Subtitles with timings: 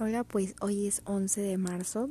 [0.00, 2.08] Hola, pues hoy es 11 de marzo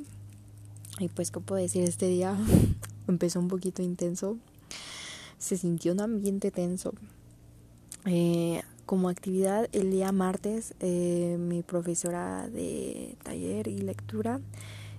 [1.00, 2.38] y pues qué puedo decir, este día
[3.08, 4.38] empezó un poquito intenso,
[5.38, 6.94] se sintió un ambiente tenso.
[8.04, 14.42] Eh, como actividad, el día martes, eh, mi profesora de taller y lectura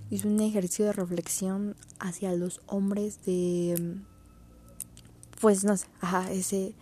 [0.09, 3.97] hizo un ejercicio de reflexión hacia los hombres de,
[5.39, 6.73] pues no sé, ajá, ese,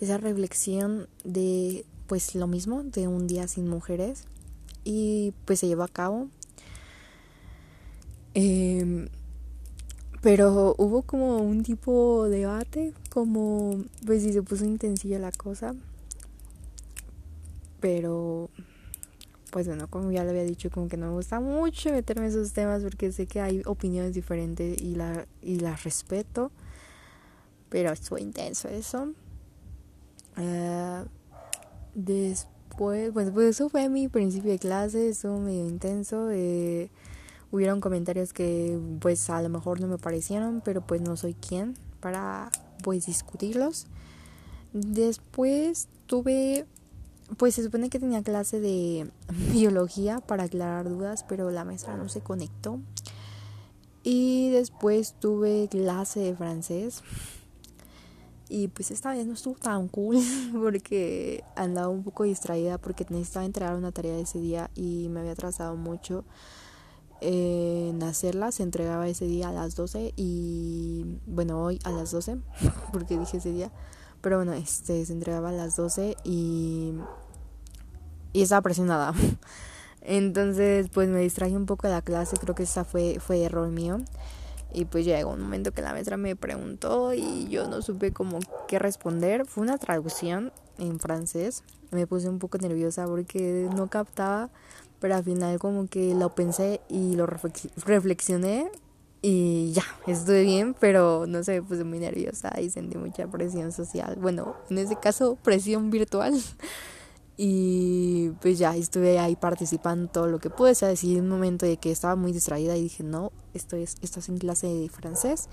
[0.00, 4.28] esa reflexión de, pues lo mismo, de un día sin mujeres
[4.84, 6.28] y pues se llevó a cabo.
[8.34, 9.08] Em,
[10.22, 15.74] pero hubo como un tipo de debate, como pues si se puso intensilla la cosa.
[17.80, 18.50] Pero
[19.50, 22.30] pues bueno, como ya lo había dicho, como que no me gusta mucho meterme en
[22.30, 26.52] esos temas porque sé que hay opiniones diferentes y, la, y las respeto.
[27.68, 29.12] Pero fue intenso eso.
[30.36, 31.06] Uh,
[31.94, 36.30] después pues, pues, pues eso fue mi principio de clase, estuvo medio intenso.
[36.30, 36.88] Eh,
[37.52, 41.76] hubieron comentarios que pues a lo mejor no me parecieron, pero pues no soy quien
[42.00, 42.50] para
[42.82, 43.86] pues discutirlos.
[44.72, 46.64] Después tuve,
[47.36, 49.10] pues se supone que tenía clase de
[49.52, 52.80] biología para aclarar dudas, pero la maestra no se conectó.
[54.04, 57.02] Y después tuve clase de francés.
[58.52, 60.18] Y pues esta vez no estuvo tan cool
[60.52, 65.32] porque andaba un poco distraída porque necesitaba entregar una tarea ese día y me había
[65.32, 66.24] atrasado mucho
[67.20, 68.50] en hacerla.
[68.50, 72.38] Se entregaba ese día a las 12 y bueno, hoy a las 12
[72.92, 73.70] porque dije ese día.
[74.20, 76.94] Pero bueno, este se entregaba a las 12 y
[78.32, 79.14] y estaba presionada.
[80.02, 83.68] Entonces, pues me distraje un poco de la clase, creo que esa fue fue error
[83.68, 83.98] mío.
[84.72, 88.38] Y pues llegó un momento que la maestra me preguntó y yo no supe cómo
[88.68, 89.46] qué responder.
[89.46, 91.62] Fue una traducción en francés.
[91.90, 94.50] Me puse un poco nerviosa porque no captaba,
[95.00, 98.70] pero al final como que lo pensé y lo reflexioné
[99.22, 103.70] y ya, estuve bien, pero no sé, me puse muy nerviosa y sentí mucha presión
[103.70, 104.16] social.
[104.18, 106.34] Bueno, en ese caso, presión virtual.
[107.36, 110.72] Y pues ya estuve ahí participando todo lo que pude.
[110.72, 114.28] O sea, decidí un momento de que estaba muy distraída y dije, no, estoy, estás
[114.28, 115.48] en clase de francés,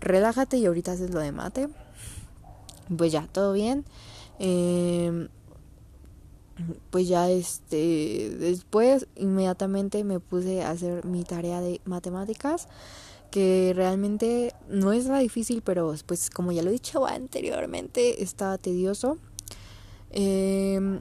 [0.00, 1.68] relájate y ahorita haces lo de mate.
[2.96, 3.84] Pues ya, todo bien.
[4.38, 5.28] Eh,
[6.90, 12.68] pues ya este después inmediatamente me puse a hacer mi tarea de matemáticas
[13.30, 18.56] que realmente no es nada difícil pero pues como ya lo he dicho anteriormente está
[18.56, 19.18] tedioso
[20.10, 21.00] eh,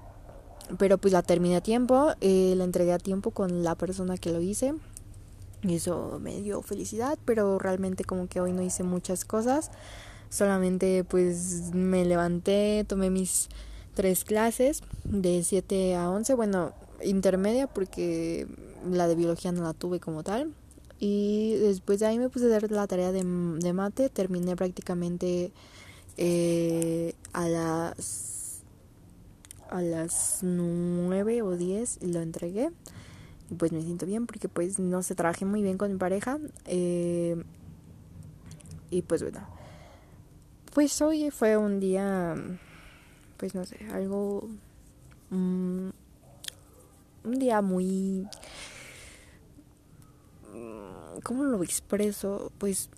[0.77, 4.31] pero pues la terminé a tiempo, eh, la entregué a tiempo con la persona que
[4.31, 4.73] lo hice.
[5.63, 9.71] Y eso me dio felicidad, pero realmente como que hoy no hice muchas cosas.
[10.29, 13.49] Solamente pues me levanté, tomé mis
[13.93, 16.73] tres clases de 7 a 11, bueno,
[17.03, 18.47] intermedia porque
[18.89, 20.53] la de biología no la tuve como tal.
[20.99, 25.51] Y después de ahí me puse a hacer la tarea de, de mate, terminé prácticamente
[26.17, 28.44] eh, a las
[29.69, 32.71] a las 9 o 10 lo entregué.
[33.49, 36.39] Y pues me siento bien porque pues no se trabajé muy bien con mi pareja.
[36.65, 37.43] Eh,
[38.89, 39.47] y pues bueno.
[40.73, 42.35] Pues hoy fue un día,
[43.37, 44.49] pues no sé, algo...
[45.29, 45.89] Mm,
[47.23, 48.27] un día muy...
[51.23, 52.51] ¿Cómo lo expreso?
[52.57, 52.89] Pues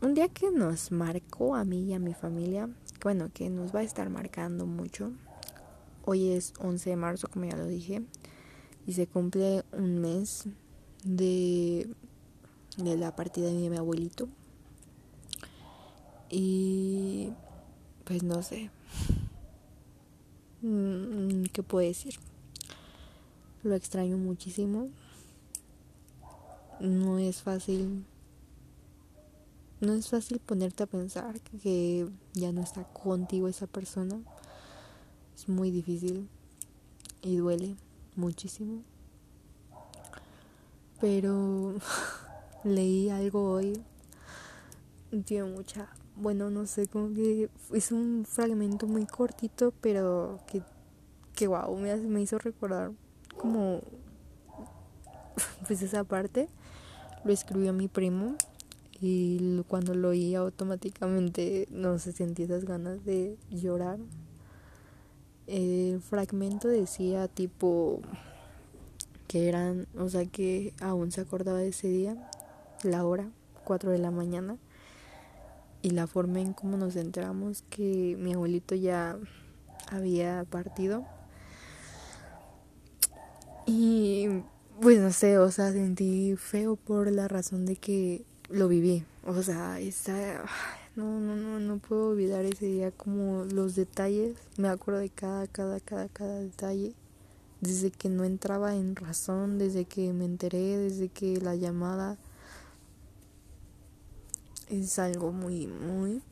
[0.00, 2.68] un día que nos marcó a mí y a mi familia.
[3.02, 5.12] Bueno, que nos va a estar marcando mucho
[6.04, 8.02] Hoy es 11 de marzo, como ya lo dije,
[8.86, 10.44] y se cumple un mes
[11.04, 11.88] de,
[12.76, 14.28] de la partida de mi abuelito.
[16.28, 17.30] Y
[18.04, 18.70] pues no sé,
[20.62, 22.14] mm, ¿qué puedo decir?
[23.62, 24.88] Lo extraño muchísimo.
[26.80, 28.04] No es fácil
[29.82, 34.20] no es fácil ponerte a pensar que ya no está contigo esa persona.
[35.42, 36.28] Es muy difícil
[37.20, 37.74] y duele
[38.14, 38.84] muchísimo.
[41.00, 41.74] Pero
[42.62, 43.82] leí algo hoy.
[45.24, 45.88] Tiene mucha.
[46.14, 50.62] Bueno, no sé, como que es un fragmento muy cortito, pero que,
[51.34, 52.92] que wow, me, me hizo recordar
[53.36, 53.80] como.
[55.66, 56.48] Pues esa parte
[57.24, 58.36] lo escribió mi primo
[59.00, 63.98] y cuando lo oí automáticamente no se sentí esas ganas de llorar
[65.46, 68.00] el fragmento decía tipo
[69.26, 72.16] que eran, o sea que aún se acordaba de ese día,
[72.82, 73.30] la hora,
[73.64, 74.58] 4 de la mañana,
[75.82, 79.16] y la forma en cómo nos enteramos que mi abuelito ya
[79.90, 81.04] había partido.
[83.66, 84.28] Y
[84.80, 89.04] pues no sé, o sea, sentí feo por la razón de que lo viví.
[89.26, 90.44] O sea, está,
[90.94, 94.36] no, no, no, no puedo olvidar ese día como los detalles.
[94.58, 96.94] Me acuerdo de cada, cada, cada, cada detalle.
[97.60, 102.18] Desde que no entraba en razón, desde que me enteré, desde que la llamada
[104.68, 106.22] es algo muy, muy,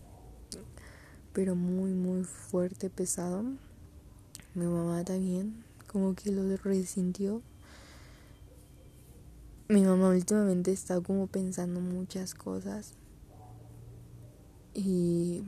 [1.32, 3.44] pero muy, muy fuerte, pesado.
[4.54, 7.42] Mi mamá también, como que lo resintió
[9.70, 12.94] mi mamá últimamente está como pensando muchas cosas
[14.75, 15.43] y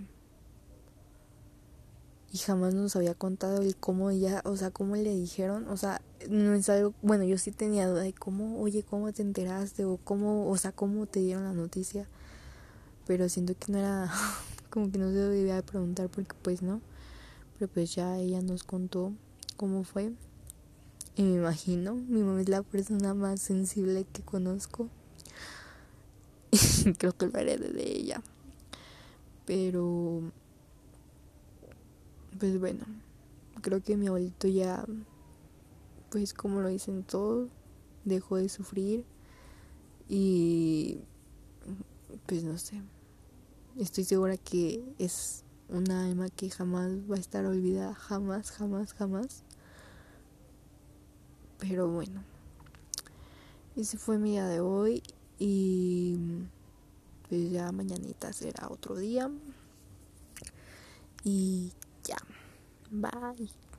[2.32, 6.00] y jamás nos había contado el cómo ella, o sea, cómo le dijeron, o sea,
[6.30, 9.98] no es algo, bueno, yo sí tenía duda de cómo, oye, cómo te enteraste o
[9.98, 12.06] cómo, o sea, cómo te dieron la noticia,
[13.06, 14.10] pero siento que no era,
[14.70, 16.80] como que no se debía preguntar porque pues no,
[17.58, 19.12] pero pues ya ella nos contó
[19.58, 20.12] cómo fue.
[21.14, 24.88] Y me imagino, mi mamá es la persona más sensible que conozco.
[26.98, 28.22] Creo que lo heredé de ella.
[29.44, 30.22] Pero,
[32.38, 32.84] pues bueno,
[33.60, 34.84] creo que mi abuelito ya,
[36.10, 37.50] pues como lo dicen todos,
[38.04, 39.04] dejó de sufrir.
[40.08, 40.98] Y,
[42.26, 42.82] pues no sé,
[43.78, 49.44] estoy segura que es una alma que jamás va a estar olvidada, jamás, jamás, jamás.
[51.58, 52.22] Pero bueno,
[53.76, 55.02] ese fue mi día de hoy
[55.38, 56.18] y
[57.32, 59.30] pues ya mañanita será otro día.
[61.24, 61.72] Y
[62.04, 62.18] ya,
[62.90, 63.48] bye.